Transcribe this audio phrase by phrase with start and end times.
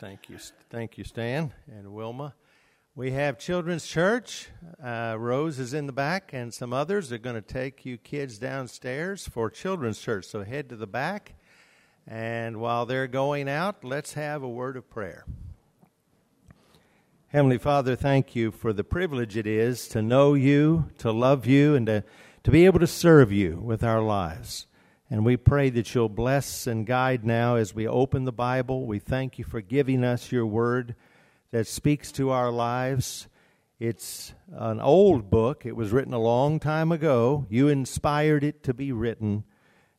[0.00, 0.38] Thank you,
[0.70, 2.34] thank you, Stan and Wilma.
[2.94, 4.48] We have Children's Church.
[4.82, 8.38] Uh, Rose is in the back, and some others are going to take you kids
[8.38, 10.24] downstairs for Children's Church.
[10.24, 11.34] So head to the back,
[12.06, 15.26] and while they're going out, let's have a word of prayer.
[17.28, 21.74] Heavenly Father, thank you for the privilege it is to know you, to love you,
[21.74, 22.04] and to,
[22.44, 24.66] to be able to serve you with our lives.
[25.12, 28.86] And we pray that you'll bless and guide now as we open the Bible.
[28.86, 30.94] We thank you for giving us your word
[31.50, 33.26] that speaks to our lives.
[33.80, 37.44] It's an old book, it was written a long time ago.
[37.50, 39.42] You inspired it to be written,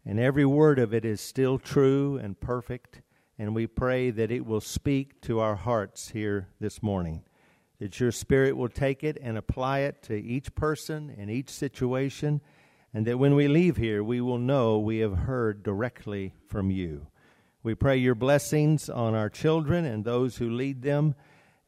[0.06, 3.02] and every word of it is still true and perfect.
[3.38, 7.24] And we pray that it will speak to our hearts here this morning.
[7.80, 12.40] That your Spirit will take it and apply it to each person and each situation
[12.94, 17.08] and that when we leave here, we will know we have heard directly from you.
[17.64, 21.16] We pray your blessings on our children and those who lead them,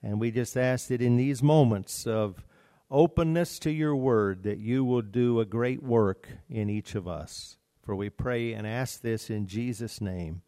[0.02, 2.46] and we just ask that in these moments of
[2.90, 7.58] openness to your word, that you will do a great work in each of us.
[7.82, 10.42] For we pray and ask this in Jesus' name.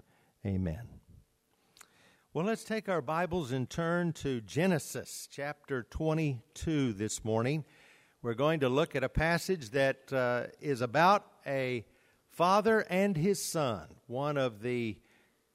[0.46, 0.82] Amen.
[2.34, 7.64] Well, let's take our Bibles and turn to Genesis chapter 22 this morning
[8.26, 11.86] we're going to look at a passage that uh, is about a
[12.32, 14.98] father and his son, one of the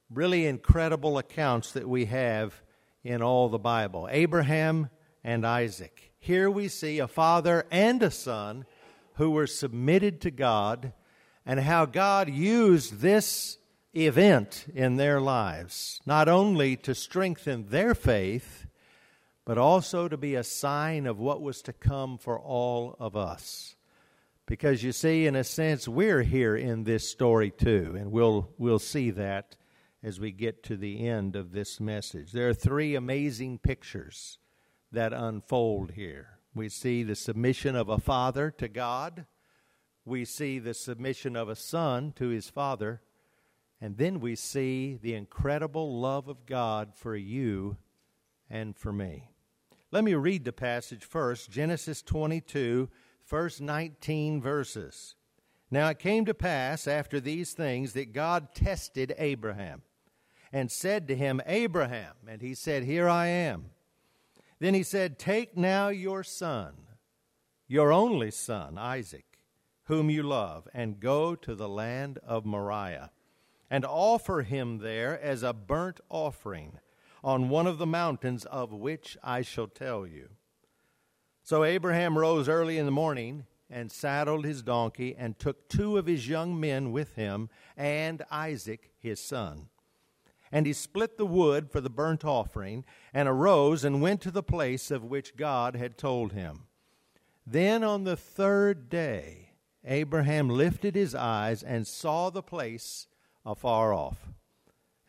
[0.09, 2.63] really incredible accounts that we have
[3.03, 4.89] in all the Bible Abraham
[5.25, 6.13] and Isaac.
[6.21, 8.67] Here we see a father and a son
[9.15, 10.93] who were submitted to God,
[11.45, 13.59] and how God used this
[13.97, 18.67] event in their lives, not only to strengthen their faith
[19.51, 23.75] but also to be a sign of what was to come for all of us.
[24.47, 28.79] Because you see, in a sense, we're here in this story too, and we'll, we'll
[28.79, 29.57] see that
[30.05, 32.31] as we get to the end of this message.
[32.31, 34.39] There are three amazing pictures
[34.93, 36.39] that unfold here.
[36.55, 39.27] We see the submission of a father to God,
[40.05, 43.03] we see the submission of a son to his father,
[43.81, 47.79] and then we see the incredible love of God for you
[48.49, 49.30] and for me.
[49.93, 52.89] Let me read the passage first Genesis 22,
[53.25, 55.17] first 19 verses.
[55.69, 59.83] Now it came to pass after these things that God tested Abraham
[60.53, 62.15] and said to him, Abraham.
[62.29, 63.71] And he said, Here I am.
[64.61, 66.75] Then he said, Take now your son,
[67.67, 69.39] your only son, Isaac,
[69.85, 73.11] whom you love, and go to the land of Moriah,
[73.69, 76.79] and offer him there as a burnt offering
[77.23, 80.29] on one of the mountains of which I shall tell you.
[81.43, 86.07] So Abraham rose early in the morning and saddled his donkey and took two of
[86.07, 89.69] his young men with him and Isaac his son.
[90.53, 94.43] And he split the wood for the burnt offering and arose and went to the
[94.43, 96.67] place of which God had told him.
[97.47, 99.51] Then on the third day,
[99.85, 103.07] Abraham lifted his eyes and saw the place
[103.47, 104.29] afar off.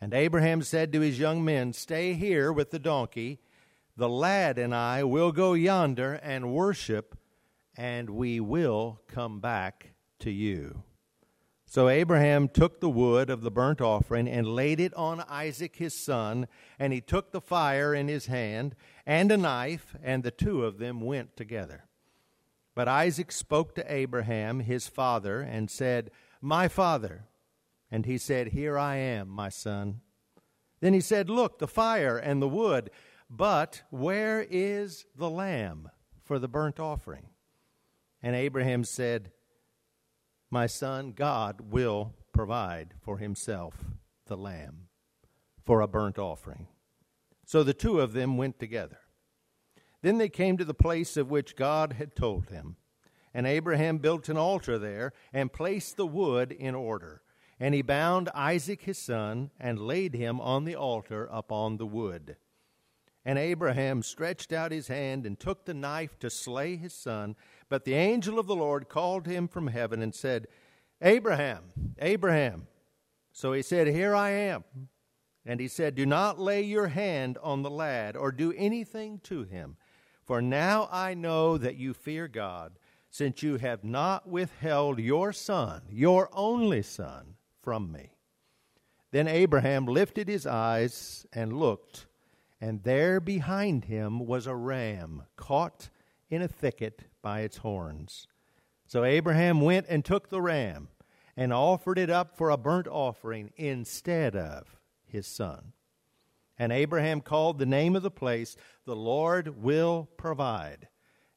[0.02, 3.38] And Abraham said to his young men, Stay here with the donkey.
[3.96, 7.16] The lad and I will go yonder and worship,
[7.76, 10.82] and we will come back to you.
[11.66, 15.94] So Abraham took the wood of the burnt offering and laid it on Isaac his
[15.94, 16.48] son,
[16.80, 18.74] and he took the fire in his hand
[19.06, 21.84] and a knife, and the two of them went together.
[22.74, 27.26] But Isaac spoke to Abraham his father and said, My father.
[27.92, 30.00] And he said, Here I am, my son.
[30.80, 32.90] Then he said, Look, the fire and the wood,
[33.28, 35.90] but where is the lamb
[36.24, 37.28] for the burnt offering?
[38.22, 39.30] And Abraham said,
[40.50, 43.84] My son, God will provide for himself
[44.26, 44.88] the lamb
[45.62, 46.68] for a burnt offering.
[47.44, 49.00] So the two of them went together.
[50.00, 52.76] Then they came to the place of which God had told him.
[53.34, 57.22] And Abraham built an altar there and placed the wood in order.
[57.62, 62.34] And he bound Isaac his son and laid him on the altar upon the wood.
[63.24, 67.36] And Abraham stretched out his hand and took the knife to slay his son.
[67.68, 70.48] But the angel of the Lord called him from heaven and said,
[71.00, 72.66] Abraham, Abraham.
[73.30, 74.64] So he said, Here I am.
[75.46, 79.44] And he said, Do not lay your hand on the lad or do anything to
[79.44, 79.76] him.
[80.24, 82.72] For now I know that you fear God,
[83.08, 88.16] since you have not withheld your son, your only son from me.
[89.10, 92.06] Then Abraham lifted his eyes and looked,
[92.60, 95.90] and there behind him was a ram caught
[96.30, 98.26] in a thicket by its horns.
[98.86, 100.88] So Abraham went and took the ram
[101.36, 104.76] and offered it up for a burnt offering instead of
[105.06, 105.72] his son.
[106.58, 110.88] And Abraham called the name of the place, The Lord will provide.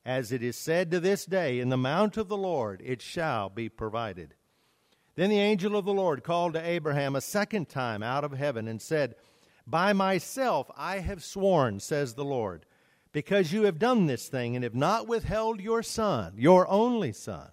[0.05, 3.49] As it is said to this day, In the mount of the Lord it shall
[3.49, 4.35] be provided.
[5.15, 8.67] Then the angel of the Lord called to Abraham a second time out of heaven
[8.67, 9.15] and said,
[9.65, 12.65] By myself I have sworn, says the Lord,
[13.13, 17.49] because you have done this thing and have not withheld your son, your only son.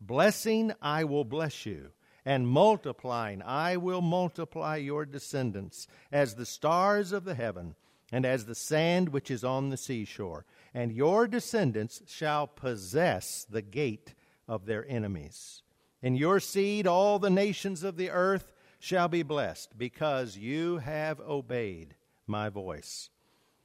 [0.00, 1.90] Blessing I will bless you
[2.24, 7.74] and multiplying I will multiply your descendants as the stars of the heaven
[8.10, 10.46] and as the sand which is on the seashore.
[10.72, 14.14] And your descendants shall possess the gate
[14.48, 15.63] of their enemies.
[16.04, 21.18] In your seed, all the nations of the earth shall be blessed, because you have
[21.18, 21.94] obeyed
[22.26, 23.08] my voice.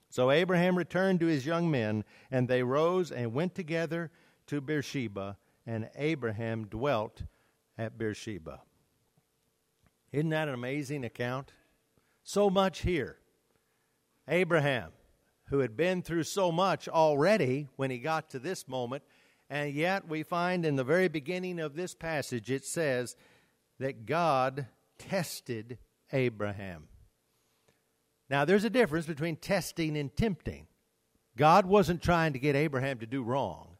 [0.09, 4.09] So Abraham returned to his young men, and they rose and went together
[4.47, 5.35] to Beersheba,
[5.67, 7.23] and Abraham dwelt
[7.77, 8.61] at Beersheba.
[10.13, 11.51] Isn't that an amazing account?
[12.23, 13.17] So much here.
[14.29, 14.93] Abraham,
[15.47, 19.03] who had been through so much already when he got to this moment,
[19.49, 23.15] and yet we find in the very beginning of this passage it says
[23.79, 24.67] that God
[24.97, 25.77] tested
[26.11, 26.87] Abraham.
[28.29, 30.67] Now, there's a difference between testing and tempting.
[31.35, 33.77] God wasn't trying to get Abraham to do wrong,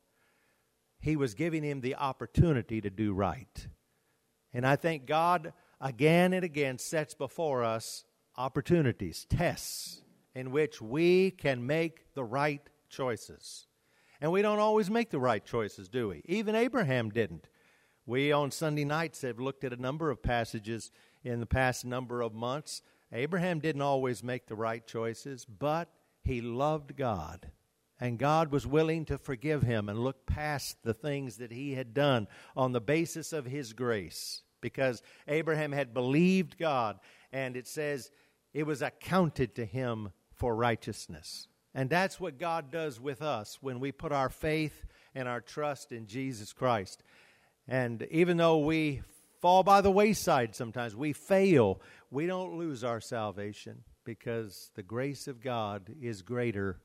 [1.00, 3.68] He was giving him the opportunity to do right.
[4.54, 8.06] And I think God again and again sets before us
[8.38, 10.01] opportunities, tests
[10.33, 13.68] in which we can make the right choices.
[14.21, 16.21] And we don't always make the right choices, do we?
[16.25, 17.48] Even Abraham didn't.
[18.06, 20.92] We on Sunday nights have looked at a number of passages
[21.24, 22.81] in the past number of months.
[23.12, 25.89] Abraham didn't always make the right choices, but
[26.24, 27.51] he loved God.
[28.00, 31.94] And God was willing to forgive him and look past the things that he had
[31.94, 37.00] done on the basis of his grace because Abraham had believed God,
[37.31, 38.12] and it says
[38.54, 41.48] it was accounted to him for righteousness.
[41.74, 45.92] And that's what God does with us when we put our faith and our trust
[45.92, 47.04] in Jesus Christ.
[47.68, 49.01] And even though we
[49.39, 55.27] fall by the wayside sometimes, we fail, we don't lose our salvation because the grace
[55.27, 56.80] of God is greater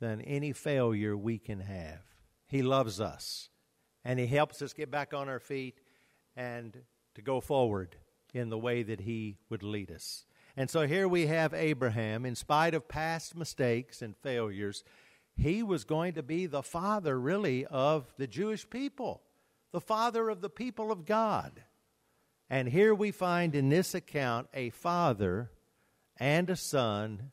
[0.00, 2.02] than any failure we can have.
[2.46, 3.50] He loves us,
[4.04, 5.80] and He helps us get back on our feet
[6.36, 6.76] and
[7.14, 7.96] to go forward
[8.32, 10.24] in the way that He would lead us.
[10.58, 14.82] And so here we have Abraham, in spite of past mistakes and failures,
[15.36, 19.22] he was going to be the father, really, of the Jewish people,
[19.70, 21.62] the father of the people of God.
[22.50, 25.52] And here we find in this account a father
[26.16, 27.30] and a son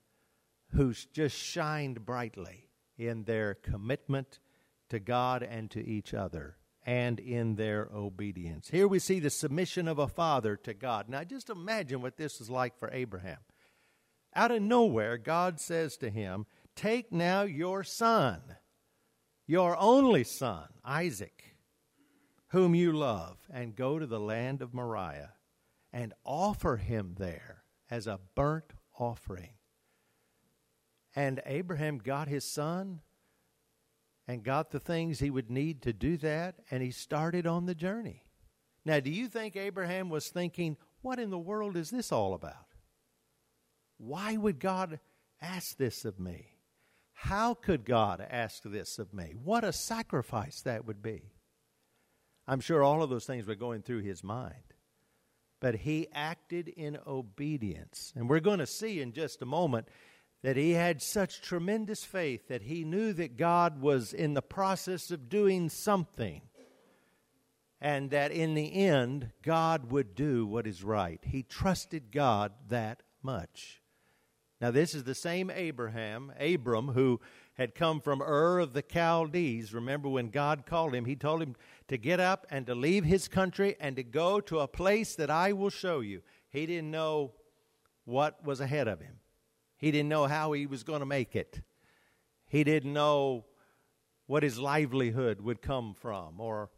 [0.73, 4.37] who's just shined brightly in their commitment
[4.89, 8.69] to God and to each other and in their obedience.
[8.69, 11.09] Here we see the submission of a father to God.
[11.09, 13.39] Now, just imagine what this is like for Abraham.
[14.35, 16.45] Out of nowhere, God says to him,
[16.75, 18.41] Take now your son,
[19.47, 21.55] your only son, Isaac,
[22.49, 25.33] whom you love, and go to the land of Moriah
[25.91, 29.53] and offer him there as a burnt offering.
[31.15, 32.99] And Abraham got his son
[34.27, 37.75] and got the things he would need to do that, and he started on the
[37.75, 38.23] journey.
[38.83, 42.67] Now, do you think Abraham was thinking, what in the world is this all about?
[43.97, 44.99] Why would God
[45.41, 46.47] ask this of me?
[47.13, 49.33] How could God ask this of me?
[49.41, 51.31] What a sacrifice that would be.
[52.47, 54.55] I'm sure all of those things were going through his mind.
[55.61, 58.13] But he acted in obedience.
[58.15, 59.87] And we're going to see in just a moment
[60.45, 65.09] that he had such tremendous faith that he knew that God was in the process
[65.09, 66.39] of doing something
[67.81, 71.19] and that in the end God would do what is right.
[71.25, 73.81] He trusted God that much.
[74.61, 77.19] Now, this is the same Abraham, Abram, who
[77.55, 79.73] had come from Ur of the Chaldees.
[79.73, 81.55] Remember when God called him, he told him
[81.87, 85.31] to get up and to leave his country and to go to a place that
[85.31, 86.21] I will show you.
[86.49, 87.31] He didn't know
[88.03, 89.15] what was ahead of him.
[89.77, 91.61] He didn't know how he was going to make it.
[92.47, 93.45] He didn't know
[94.27, 96.69] what his livelihood would come from or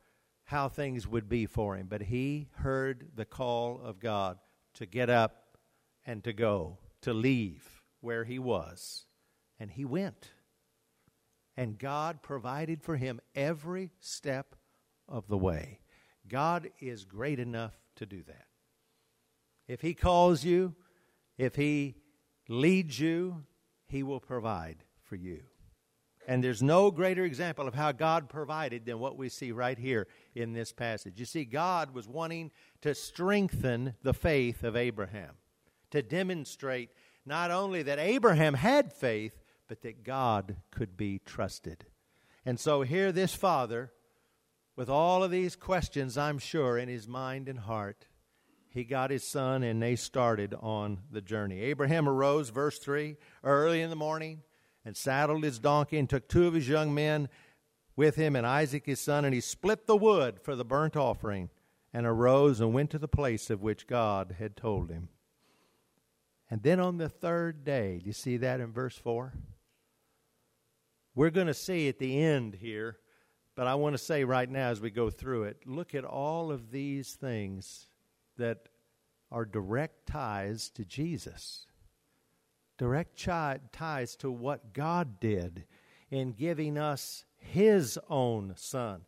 [0.46, 1.88] how things would be for him.
[1.88, 4.38] But he heard the call of God
[4.76, 5.58] to get up
[6.06, 9.06] and to go, to leave where he was.
[9.60, 10.32] And he went.
[11.56, 14.56] And God provided for him every step
[15.08, 15.80] of the way.
[16.28, 18.46] God is great enough to do that.
[19.68, 20.76] If he calls you,
[21.38, 21.96] if he
[22.48, 23.44] leads you,
[23.88, 25.44] He will provide for you.
[26.28, 30.08] And there's no greater example of how God provided than what we see right here
[30.36, 31.20] in this passage.
[31.20, 32.52] You see, God was wanting
[32.82, 35.36] to strengthen the faith of Abraham,
[35.92, 36.90] to demonstrate
[37.26, 41.86] not only that Abraham had faith, but that God could be trusted.
[42.46, 43.92] And so here, this father,
[44.76, 48.08] with all of these questions, I'm sure, in his mind and heart,
[48.70, 51.62] he got his son and they started on the journey.
[51.62, 54.42] Abraham arose, verse 3, early in the morning
[54.86, 57.30] and saddled his donkey and took two of his young men
[57.96, 61.50] with him and Isaac his son, and he split the wood for the burnt offering
[61.94, 65.10] and arose and went to the place of which God had told him.
[66.50, 69.34] And then on the third day, do you see that in verse 4?
[71.16, 73.00] We're going to see at the end here,
[73.56, 76.52] but I want to say right now as we go through it look at all
[76.52, 77.88] of these things
[78.38, 78.70] that
[79.32, 81.66] are direct ties to Jesus,
[82.78, 83.18] direct
[83.72, 85.66] ties to what God did
[86.10, 89.02] in giving us His own Son.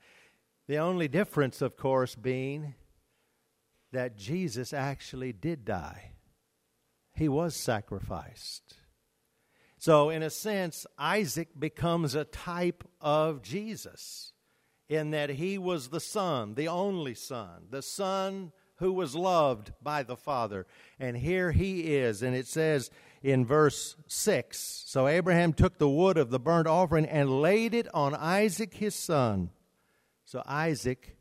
[0.68, 2.76] The only difference, of course, being
[3.92, 6.12] that Jesus actually did die.
[7.16, 8.76] He was sacrificed.
[9.80, 14.34] So, in a sense, Isaac becomes a type of Jesus
[14.90, 20.04] in that he was the son, the only son, the son who was loved by
[20.04, 20.66] the Father.
[21.00, 22.90] And here he is, and it says
[23.22, 27.88] in verse 6 So Abraham took the wood of the burnt offering and laid it
[27.94, 29.52] on Isaac his son.
[30.26, 31.18] So Isaac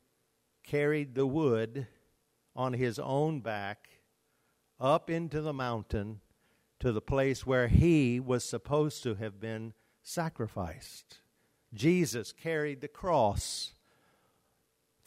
[0.65, 1.87] carried the wood
[2.55, 3.89] on his own back
[4.81, 6.21] up into the mountain
[6.81, 9.73] to the place where he was supposed to have been
[10.03, 11.19] sacrificed.
[11.75, 13.73] Jesus carried the cross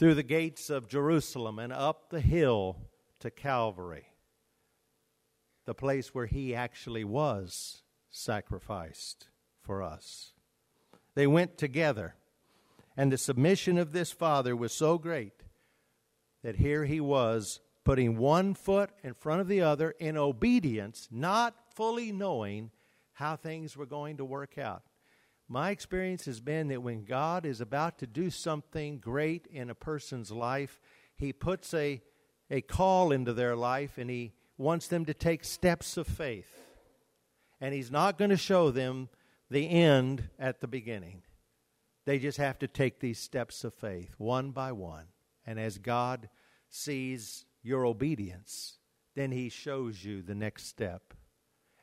[0.02, 2.76] through the gates of Jerusalem and up the hill
[3.20, 4.08] to Calvary,
[5.68, 9.28] the place where he actually was sacrificed
[9.62, 10.34] for us.
[11.14, 12.16] They went together,
[12.98, 15.44] and the submission of this father was so great
[16.42, 21.54] that here he was putting one foot in front of the other in obedience, not
[21.76, 22.72] fully knowing
[23.14, 24.82] how things were going to work out.
[25.52, 29.76] My experience has been that when God is about to do something great in a
[29.76, 30.80] person's life,
[31.18, 32.02] He puts a,
[32.50, 36.50] a call into their life and He wants them to take steps of faith.
[37.60, 39.10] And He's not going to show them
[39.50, 41.24] the end at the beginning.
[42.06, 45.08] They just have to take these steps of faith one by one.
[45.46, 46.30] And as God
[46.70, 48.78] sees your obedience,
[49.18, 51.14] then He shows you the next step.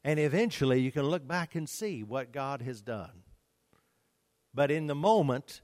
[0.03, 3.25] And eventually you can look back and see what God has done.
[4.59, 5.61] But in the moment,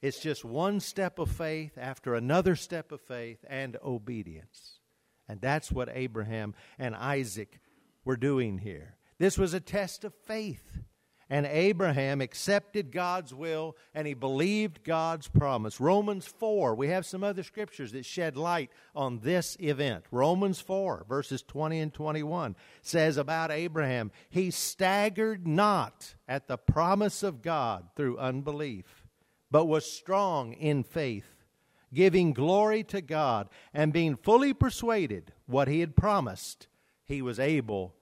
[0.00, 4.80] it's just one step of faith after another step of faith and obedience.
[5.28, 7.60] And that's what Abraham and Isaac
[8.06, 8.96] were doing here.
[9.18, 10.78] This was a test of faith.
[11.30, 15.78] And Abraham accepted God's will and he believed God's promise.
[15.78, 20.04] Romans 4, we have some other scriptures that shed light on this event.
[20.10, 27.22] Romans 4, verses 20 and 21 says about Abraham, he staggered not at the promise
[27.22, 29.04] of God through unbelief,
[29.50, 31.44] but was strong in faith,
[31.92, 36.68] giving glory to God, and being fully persuaded what he had promised,
[37.04, 37.94] he was able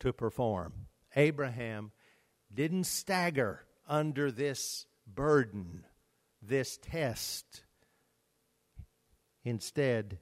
[0.00, 0.72] to perform.
[1.14, 1.92] Abraham
[2.54, 5.84] didn't stagger under this burden,
[6.40, 7.64] this test.
[9.44, 10.18] Instead,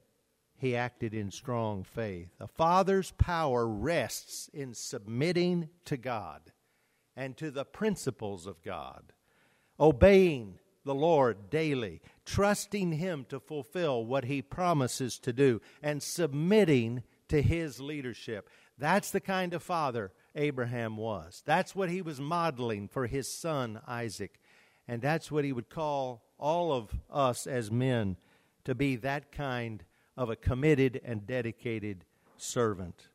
[0.61, 2.29] he acted in strong faith.
[2.39, 6.51] A father's power rests in submitting to God
[7.15, 9.11] and to the principles of God,
[9.79, 17.01] obeying the Lord daily, trusting Him to fulfill what He promises to do, and submitting
[17.29, 18.47] to His leadership.
[18.77, 21.43] That's the kind of father Abraham was.
[21.45, 24.39] That's what he was modeling for his son Isaac.
[24.87, 28.17] And that's what he would call all of us as men
[28.65, 29.83] to be that kind
[30.17, 32.05] of a committed and dedicated
[32.37, 33.07] servant.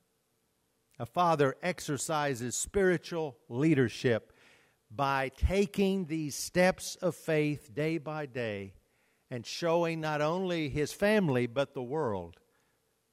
[0.99, 4.33] A father exercises spiritual leadership
[4.91, 8.75] by taking these steps of faith day by day
[9.31, 12.39] and showing not only his family but the world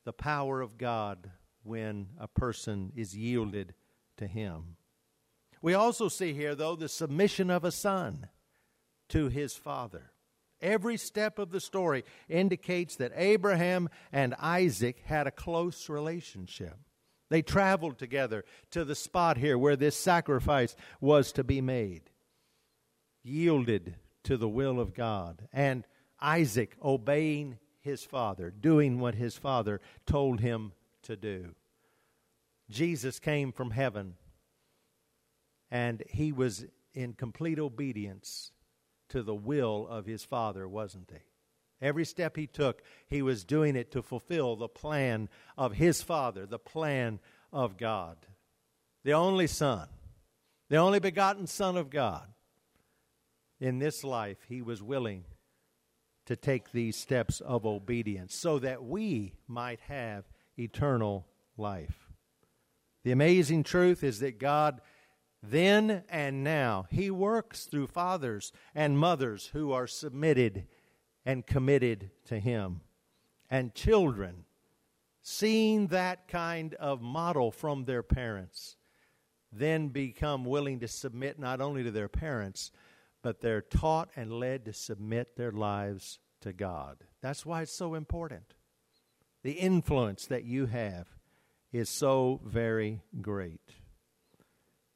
[0.05, 1.31] the power of God
[1.63, 3.73] when a person is yielded
[4.17, 4.77] to him.
[5.61, 8.27] We also see here, though, the submission of a son
[9.09, 10.11] to his father.
[10.61, 16.77] Every step of the story indicates that Abraham and Isaac had a close relationship.
[17.29, 22.09] They traveled together to the spot here where this sacrifice was to be made,
[23.23, 25.85] yielded to the will of God, and
[26.21, 30.71] Isaac obeying his father, doing what his father told him
[31.03, 31.55] to do.
[32.69, 34.15] Jesus came from heaven
[35.69, 38.51] and he was in complete obedience
[39.09, 41.19] to the will of his Father, wasn't he?
[41.81, 46.45] Every step he took, he was doing it to fulfill the plan of his Father,
[46.45, 47.19] the plan
[47.51, 48.17] of God.
[49.03, 49.89] the only Son,
[50.69, 52.27] the only begotten Son of God,
[53.59, 55.25] in this life, he was willing
[56.25, 60.25] to take these steps of obedience so that we might have
[60.57, 61.27] eternal
[61.57, 62.02] life.
[63.03, 64.81] The amazing truth is that God
[65.41, 70.65] then and now, He works through fathers and mothers who are submitted
[71.25, 72.81] and committed to Him,
[73.49, 74.45] and children
[75.21, 78.77] seeing that kind of model from their parents
[79.51, 82.71] then become willing to submit not only to their parents,
[83.21, 86.97] but they're taught and led to submit their lives to God.
[87.21, 88.55] That's why it's so important.
[89.43, 91.07] The influence that you have
[91.73, 93.73] is so very great.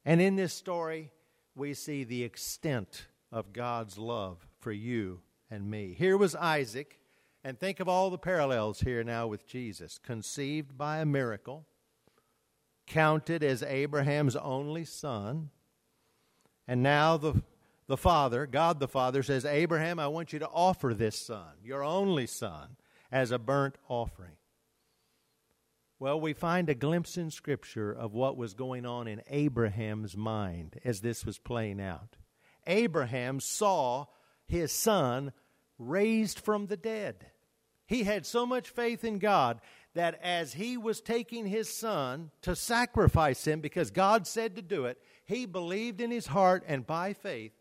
[0.05, 1.11] And in this story,
[1.55, 5.19] we see the extent of God's love for you
[5.49, 5.95] and me.
[5.97, 6.99] Here was Isaac,
[7.43, 9.97] and think of all the parallels here now with Jesus.
[9.97, 11.65] Conceived by a miracle,
[12.85, 15.49] counted as Abraham's only son,
[16.67, 17.41] and now the,
[17.87, 21.83] the Father, God the Father, says, Abraham, I want you to offer this son, your
[21.83, 22.77] only son,
[23.11, 24.35] as a burnt offering.
[25.99, 30.79] Well, we find a glimpse in Scripture of what was going on in Abraham's mind
[30.85, 32.17] as this was playing out.
[32.67, 34.05] Abraham saw
[34.45, 35.31] his son
[35.79, 37.31] raised from the dead.
[37.87, 39.59] He had so much faith in God
[39.95, 44.85] that as he was taking his son to sacrifice him because God said to do
[44.85, 47.53] it, he believed in his heart and by faith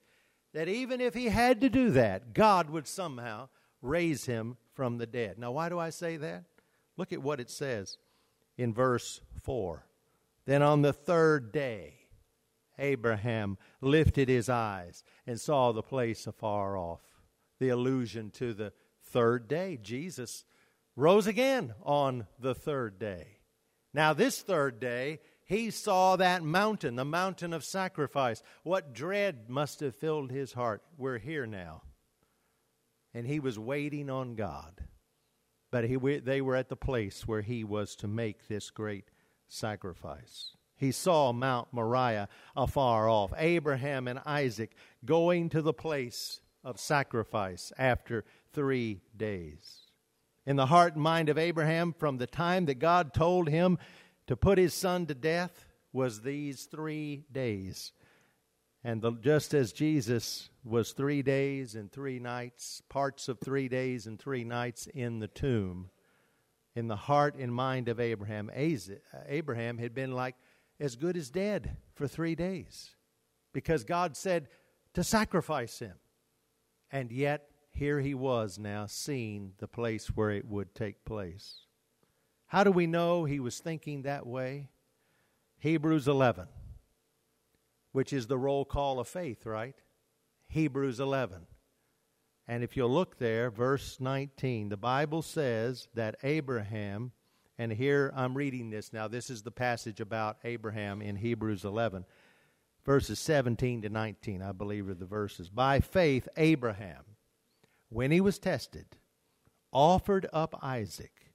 [0.52, 3.48] that even if he had to do that, God would somehow
[3.80, 5.38] raise him from the dead.
[5.38, 6.44] Now, why do I say that?
[6.98, 7.96] Look at what it says
[8.56, 9.86] in verse 4.
[10.46, 11.94] Then on the third day,
[12.78, 17.00] Abraham lifted his eyes and saw the place afar off.
[17.58, 18.72] The allusion to the
[19.02, 19.78] third day.
[19.80, 20.44] Jesus
[20.94, 23.38] rose again on the third day.
[23.94, 28.42] Now, this third day, he saw that mountain, the mountain of sacrifice.
[28.62, 30.82] What dread must have filled his heart.
[30.98, 31.82] We're here now.
[33.14, 34.82] And he was waiting on God.
[35.70, 39.10] But he, they were at the place where he was to make this great
[39.48, 40.56] sacrifice.
[40.76, 44.74] He saw Mount Moriah afar off, Abraham and Isaac
[45.04, 49.86] going to the place of sacrifice after three days.
[50.44, 53.78] In the heart and mind of Abraham, from the time that God told him
[54.26, 57.92] to put his son to death, was these three days.
[58.86, 64.06] And the, just as Jesus was three days and three nights, parts of three days
[64.06, 65.90] and three nights in the tomb,
[66.76, 68.48] in the heart and mind of Abraham,
[69.26, 70.36] Abraham had been like
[70.78, 72.94] as good as dead for three days
[73.52, 74.46] because God said
[74.94, 75.96] to sacrifice him.
[76.92, 81.56] And yet, here he was now seeing the place where it would take place.
[82.46, 84.68] How do we know he was thinking that way?
[85.58, 86.46] Hebrews 11
[87.96, 89.74] which is the roll call of faith, right?
[90.48, 91.46] Hebrews 11.
[92.46, 97.12] And if you'll look there, verse 19, the Bible says that Abraham,
[97.56, 102.04] and here I'm reading this now, this is the passage about Abraham in Hebrews 11,
[102.84, 105.48] verses 17 to 19, I believe are the verses.
[105.48, 107.02] By faith, Abraham,
[107.88, 108.98] when he was tested,
[109.72, 111.32] offered up Isaac.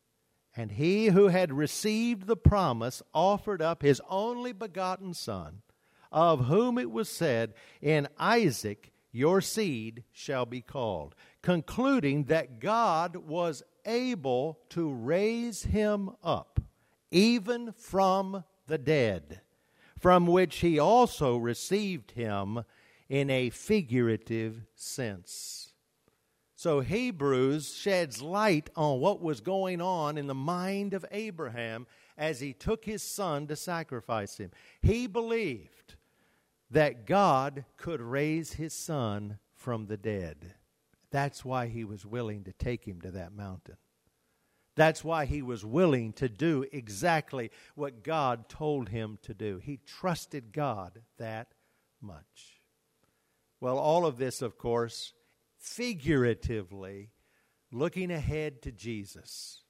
[0.56, 5.64] And he who had received the promise offered up his only begotten son
[6.12, 13.16] of whom it was said, In Isaac your seed shall be called, concluding that God
[13.16, 16.60] was able to raise him up,
[17.12, 19.42] even from the dead,
[20.00, 22.64] from which he also received him
[23.10, 25.74] in a figurative sense.
[26.56, 32.40] So Hebrews sheds light on what was going on in the mind of Abraham as
[32.40, 34.52] he took his son to sacrifice him.
[34.82, 35.81] He believed
[36.72, 40.56] that God could raise his son from the dead.
[41.12, 43.78] That's why he was willing to take him to that mountain.
[44.76, 49.60] That's why he was willing to do exactly what God told him to do.
[49.62, 51.50] He trusted God that
[52.02, 52.62] much.
[53.60, 55.14] Well, all of this, of course,
[55.58, 57.10] figuratively
[57.72, 59.64] looking ahead to Jesus.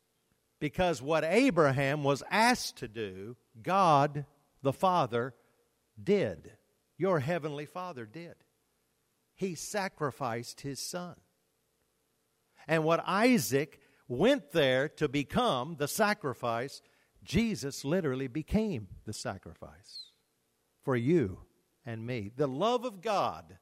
[0.60, 4.26] Because what Abraham was asked to do, God
[4.62, 5.34] the Father
[6.02, 6.52] did
[7.02, 8.36] your heavenly Father did.
[9.34, 11.16] He sacrificed his son.
[12.68, 16.84] And what Isaac went there to become the sacrifice,
[17.24, 20.12] Jesus literally became the sacrifice
[20.84, 21.40] for you
[21.88, 22.32] and me.
[22.36, 23.58] The love of God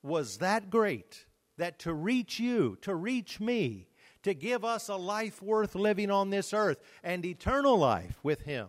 [0.00, 3.88] was that great that to reach you, to reach me,
[4.22, 8.68] to give us a life worth living on this earth and eternal life with Him,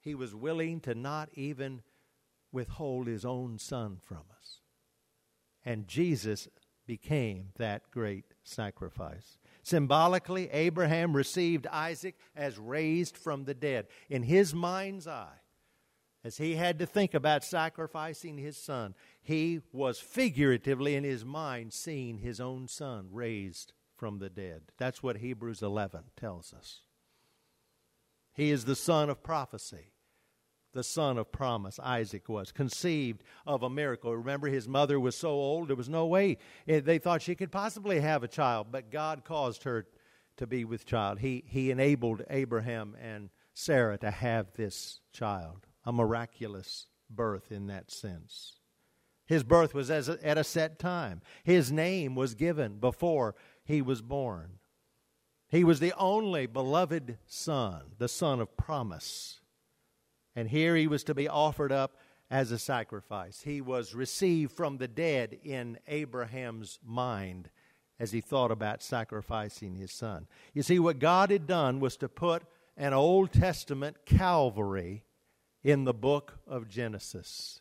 [0.00, 1.82] he was willing to not even
[2.52, 4.60] withhold his own son from us.
[5.64, 6.48] And Jesus
[6.86, 9.38] became that great sacrifice.
[9.62, 13.86] Symbolically, Abraham received Isaac as raised from the dead.
[14.08, 15.40] In his mind's eye,
[16.24, 21.72] as he had to think about sacrificing his son, he was figuratively in his mind
[21.72, 24.62] seeing his own son raised from the dead.
[24.78, 26.80] That's what Hebrews 11 tells us.
[28.32, 29.92] He is the son of prophecy,
[30.78, 31.80] the son of promise.
[31.82, 34.16] Isaac was conceived of a miracle.
[34.16, 36.38] Remember, his mother was so old, there was no way
[36.68, 39.88] eh, they thought she could possibly have a child, but God caused her
[40.36, 41.18] to be with child.
[41.18, 47.90] He, he enabled Abraham and Sarah to have this child, a miraculous birth in that
[47.90, 48.60] sense.
[49.26, 51.22] His birth was as a, at a set time.
[51.42, 54.60] His name was given before he was born.
[55.48, 59.40] He was the only beloved son, the son of promise.
[60.38, 61.96] And here he was to be offered up
[62.30, 63.40] as a sacrifice.
[63.40, 67.50] He was received from the dead in Abraham's mind
[67.98, 70.28] as he thought about sacrificing his son.
[70.54, 72.44] You see, what God had done was to put
[72.76, 75.02] an Old Testament Calvary
[75.64, 77.60] in the book of Genesis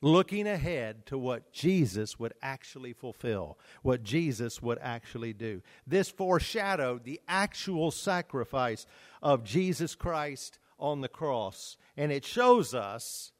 [0.00, 5.60] looking ahead to what Jesus would actually fulfill, what Jesus would actually do.
[5.88, 8.86] This foreshadowed the actual sacrifice
[9.22, 11.76] of Jesus Christ on the cross.
[11.96, 13.32] And it shows us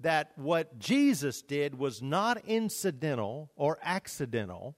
[0.00, 4.76] that what Jesus did was not incidental or accidental.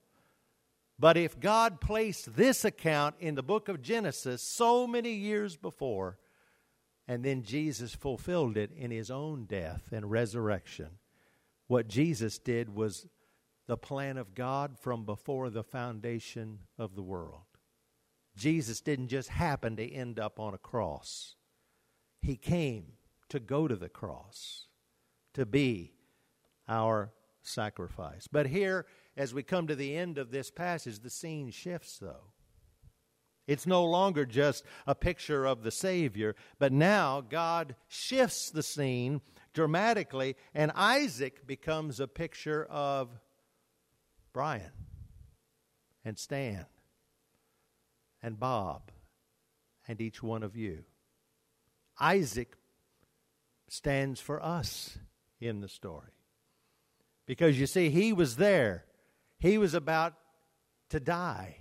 [0.99, 6.17] But if God placed this account in the book of Genesis so many years before,
[7.07, 10.97] and then Jesus fulfilled it in his own death and resurrection,
[11.67, 13.07] what Jesus did was
[13.67, 17.41] the plan of God from before the foundation of the world.
[18.35, 21.35] Jesus didn't just happen to end up on a cross,
[22.21, 22.93] He came
[23.29, 24.67] to go to the cross,
[25.33, 25.93] to be
[26.67, 28.27] our sacrifice.
[28.27, 32.33] But here, as we come to the end of this passage, the scene shifts, though.
[33.47, 39.21] It's no longer just a picture of the Savior, but now God shifts the scene
[39.53, 43.09] dramatically, and Isaac becomes a picture of
[44.33, 44.71] Brian
[46.03, 46.65] and Stan
[48.21, 48.91] and Bob
[49.87, 50.83] and each one of you.
[51.99, 52.55] Isaac
[53.69, 54.97] stands for us
[55.39, 56.11] in the story.
[57.25, 58.85] Because you see, he was there,
[59.39, 60.13] he was about
[60.89, 61.57] to die.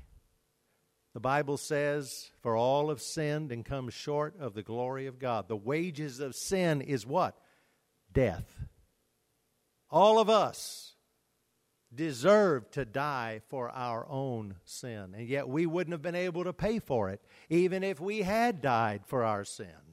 [1.15, 5.49] The Bible says, For all have sinned and come short of the glory of God.
[5.49, 7.37] The wages of sin is what?
[8.13, 8.67] Death.
[9.91, 10.95] All of us
[11.95, 16.53] deserve to die for our own sin, and yet we wouldn't have been able to
[16.53, 19.86] pay for it, even if we had died for our sin.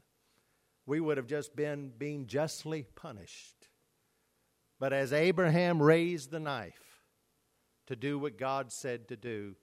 [0.86, 3.68] We would have just been being justly punished.
[4.80, 7.02] But as Abraham raised the knife
[7.88, 9.56] to do what God said to do,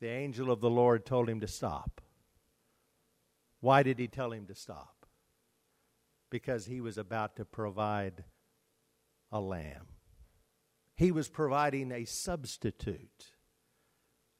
[0.00, 2.02] the angel of the Lord told him to stop.
[3.60, 5.06] Why did he tell him to stop?
[6.30, 8.24] Because he was about to provide
[9.32, 9.86] a lamb.
[10.96, 13.32] He was providing a substitute.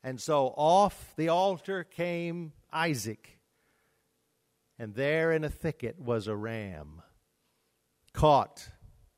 [0.02, 3.35] And so off the altar came Isaac.
[4.78, 7.02] And there in a thicket was a ram,
[8.12, 8.68] caught,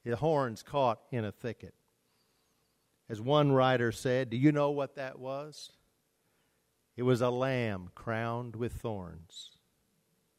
[0.05, 1.75] the horns caught in a thicket.
[3.09, 5.73] As one writer said, Do you know what that was?
[6.97, 9.51] It was a lamb crowned with thorns.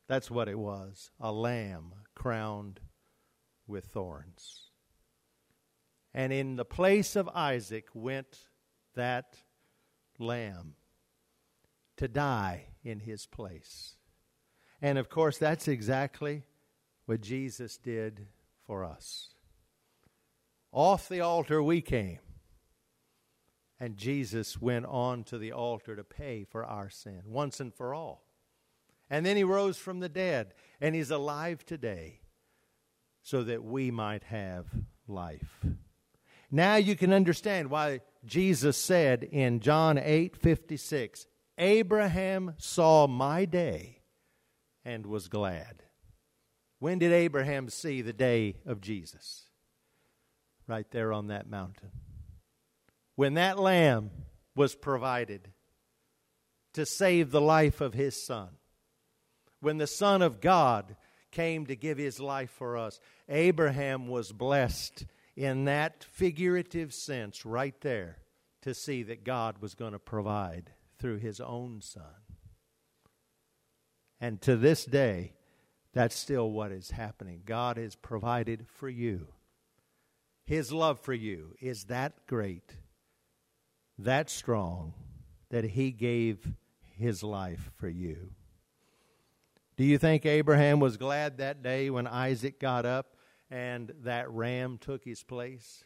[0.08, 2.80] That's what it was a lamb crowned
[3.68, 4.70] with thorns.
[6.14, 8.40] And in the place of Isaac went
[8.96, 9.38] that
[10.18, 10.74] lamb
[11.98, 13.99] to die in his place.
[14.82, 16.44] And of course, that's exactly
[17.06, 18.28] what Jesus did
[18.66, 19.30] for us.
[20.72, 22.20] Off the altar we came.
[23.80, 27.94] And Jesus went on to the altar to pay for our sin once and for
[27.94, 28.26] all.
[29.10, 32.20] And then he rose from the dead, and he's alive today
[33.24, 34.66] so that we might have
[35.08, 35.66] life.
[36.52, 41.26] Now you can understand why Jesus said in John 8 56,
[41.58, 43.99] Abraham saw my day
[44.90, 45.84] and was glad.
[46.80, 49.46] When did Abraham see the day of Jesus?
[50.68, 51.92] Right there on that mountain
[53.20, 54.12] when that lamb
[54.56, 55.50] was provided
[56.72, 58.48] to save the life of his son,
[59.60, 60.96] when the Son of God
[61.30, 62.98] came to give his life for us,
[63.28, 68.20] Abraham was blessed in that figurative sense right there
[68.62, 72.29] to see that God was going to provide through his own son.
[74.20, 75.34] And to this day,
[75.94, 77.42] That's still what is happening.
[77.46, 79.28] God has provided for you.
[80.46, 82.76] His love for you is that great,
[83.98, 84.94] that strong,
[85.50, 86.54] that He gave
[86.98, 88.32] His life for you.
[89.78, 93.16] Do you think Abraham was glad that day when Isaac got up
[93.50, 95.84] and that ram took his place?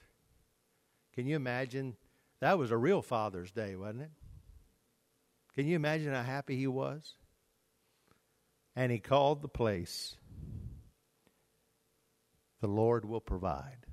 [1.13, 1.96] Can you imagine?
[2.39, 4.12] That was a real Father's Day, wasn't it?
[5.54, 7.13] Can you imagine how happy he was?
[8.75, 10.15] And he called the place,
[12.62, 13.86] The Lord will provide.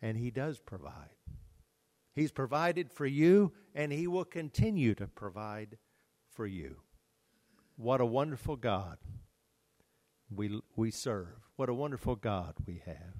[0.00, 1.16] And he does provide.
[2.14, 5.76] He's provided for you, and he will continue to provide
[6.32, 6.76] for you.
[7.76, 8.98] What a wonderful God
[10.34, 11.48] we, we serve.
[11.56, 13.14] What a wonderful God we have.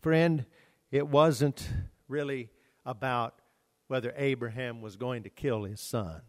[0.00, 0.44] Friend,
[0.90, 1.68] it wasn't
[2.08, 2.50] really
[2.84, 3.34] about
[3.88, 6.22] whether Abraham was going to kill his son.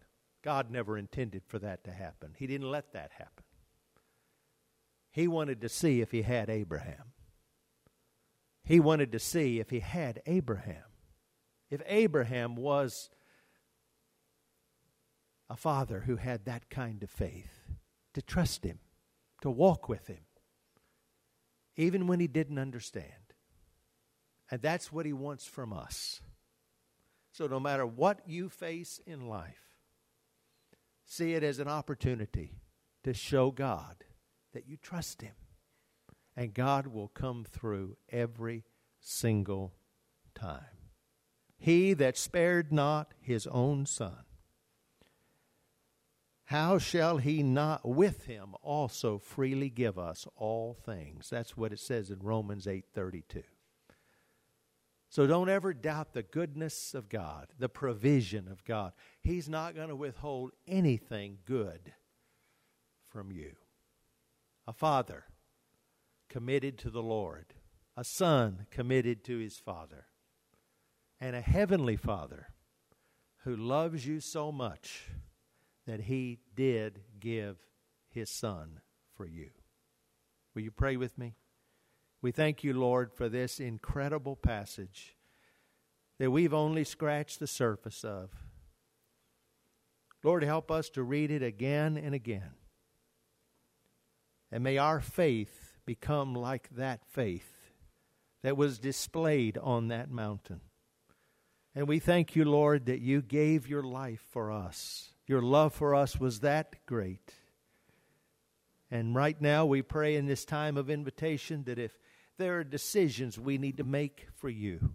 [0.44, 2.34] God never intended for that to happen.
[2.38, 3.46] He didn't let that happen.
[5.12, 7.14] He wanted to see if he had Abraham.
[8.64, 10.84] He wanted to see if he had Abraham.
[11.70, 13.10] If Abraham was
[15.50, 17.64] a father who had that kind of faith,
[18.14, 18.80] to trust him,
[19.42, 20.26] to walk with him,
[21.76, 23.34] even when he didn't understand.
[24.52, 26.22] And that's what he wants from us.
[27.32, 29.73] So, no matter what you face in life,
[31.06, 32.60] see it as an opportunity
[33.04, 34.04] to show God
[34.54, 35.36] that you trust him.
[36.36, 38.64] And God will come through every
[39.00, 39.74] single
[40.34, 40.62] time.
[41.58, 44.24] He that spared not his own son
[46.54, 51.30] how shall he not with him also freely give us all things?
[51.30, 53.44] That's what it says in Romans 8:32.
[55.14, 58.94] So don't ever doubt the goodness of God, the provision of God.
[59.22, 61.94] He's not going to withhold anything good
[63.10, 63.52] from you.
[64.66, 65.26] A father
[66.30, 67.54] committed to the Lord,
[67.96, 70.08] a son committed to his father,
[71.22, 72.48] and a heavenly father
[73.44, 75.10] who loves you so much
[75.86, 77.58] that he did give
[78.10, 78.82] his son
[79.16, 79.52] for you.
[80.56, 81.36] Will you pray with me?
[82.24, 85.18] We thank you, Lord, for this incredible passage
[86.20, 88.30] that we've only scratched the surface of.
[90.24, 92.52] Lord, help us to read it again and again.
[94.54, 97.52] And may our faith become like that faith
[98.42, 100.62] that was displayed on that mountain.
[101.76, 105.10] And we thank you, Lord, that you gave your life for us.
[105.28, 107.34] Your love for us was that great.
[108.90, 111.98] And right now, we pray in this time of invitation that if
[112.38, 114.92] there are decisions we need to make for you,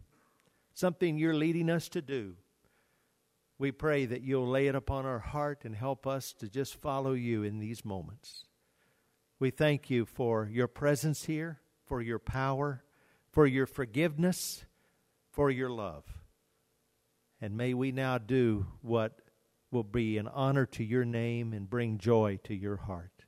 [0.75, 2.37] something you're leading us to do,
[3.59, 7.13] we pray that you'll lay it upon our heart and help us to just follow
[7.13, 8.45] you in these moments.
[9.41, 12.85] We thank you for your presence here, for your power,
[13.33, 14.65] for your forgiveness,
[15.33, 16.05] for your love.
[17.41, 19.21] And may we now do what
[19.71, 23.25] will be an honor to your name and bring joy to your heart.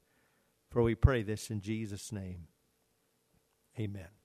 [0.71, 2.47] For we pray this in Jesus' name.
[3.81, 4.20] Amen.